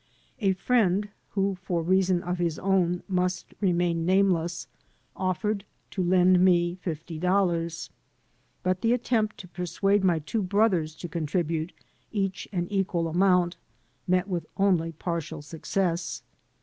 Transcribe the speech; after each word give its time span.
A 0.39 0.53
friend 0.53 1.09
(who, 1.33 1.59
for 1.61 1.83
reason 1.83 2.23
of 2.23 2.39
his 2.39 2.57
own, 2.57 3.03
must 3.07 3.53
remain 3.61 4.03
name 4.03 4.31
less) 4.31 4.65
offered 5.15 5.63
to 5.91 6.01
lend 6.03 6.43
me 6.43 6.73
fifty 6.73 7.19
dollars. 7.19 7.91
But 8.63 8.81
the 8.81 8.93
attempt 8.93 9.37
to 9.41 9.47
persuade 9.47 10.03
my 10.03 10.17
two 10.17 10.41
brothers 10.41 10.95
to 10.95 11.07
contribute 11.07 11.71
each 12.11 12.47
an 12.51 12.67
equal 12.69 13.07
amount 13.07 13.57
met 14.07 14.27
with 14.27 14.47
only 14.57 14.91
partial 14.93 15.43
success. 15.43 16.23